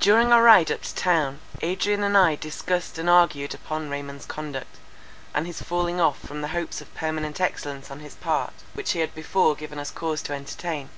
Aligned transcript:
During 0.00 0.32
our 0.32 0.42
ride 0.42 0.70
up 0.70 0.82
to 0.82 0.94
town, 0.94 1.40
Adrian 1.62 2.02
and 2.04 2.14
I 2.14 2.34
discussed 2.36 2.98
and 2.98 3.08
argued 3.08 3.54
upon 3.54 3.88
Raymond's 3.88 4.26
conduct, 4.26 4.76
and 5.32 5.46
his 5.46 5.62
falling 5.62 5.98
off 5.98 6.18
from 6.20 6.42
the 6.42 6.48
hopes 6.48 6.82
of 6.82 6.94
permanent 6.94 7.40
excellence 7.40 7.90
on 7.90 8.00
his 8.00 8.14
part, 8.14 8.52
which 8.74 8.90
he 8.92 8.98
had 8.98 9.14
before 9.14 9.54
given 9.56 9.78
us 9.78 9.90
cause 9.90 10.20
to 10.24 10.34
entertain. 10.34 10.90